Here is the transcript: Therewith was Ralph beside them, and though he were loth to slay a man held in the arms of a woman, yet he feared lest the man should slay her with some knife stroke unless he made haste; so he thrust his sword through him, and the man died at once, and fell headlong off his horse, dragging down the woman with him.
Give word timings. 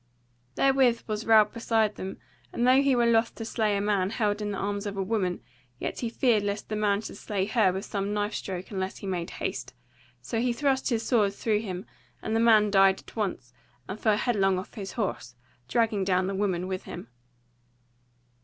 Therewith 0.55 1.03
was 1.05 1.27
Ralph 1.27 1.53
beside 1.53 1.93
them, 1.93 2.17
and 2.51 2.65
though 2.65 2.81
he 2.81 2.95
were 2.95 3.05
loth 3.05 3.35
to 3.35 3.45
slay 3.45 3.77
a 3.77 3.81
man 3.81 4.09
held 4.09 4.41
in 4.41 4.49
the 4.49 4.57
arms 4.57 4.87
of 4.87 4.97
a 4.97 5.03
woman, 5.03 5.43
yet 5.77 5.99
he 5.99 6.09
feared 6.09 6.41
lest 6.41 6.69
the 6.69 6.75
man 6.75 7.01
should 7.01 7.17
slay 7.17 7.45
her 7.45 7.71
with 7.71 7.85
some 7.85 8.11
knife 8.11 8.33
stroke 8.33 8.71
unless 8.71 8.97
he 8.97 9.05
made 9.05 9.29
haste; 9.29 9.75
so 10.19 10.39
he 10.39 10.53
thrust 10.53 10.89
his 10.89 11.03
sword 11.03 11.35
through 11.35 11.59
him, 11.59 11.85
and 12.19 12.35
the 12.35 12.39
man 12.39 12.71
died 12.71 12.99
at 12.99 13.15
once, 13.15 13.53
and 13.87 13.99
fell 13.99 14.17
headlong 14.17 14.57
off 14.57 14.73
his 14.73 14.93
horse, 14.93 15.35
dragging 15.67 16.03
down 16.03 16.25
the 16.25 16.33
woman 16.33 16.65
with 16.67 16.85
him. 16.85 17.07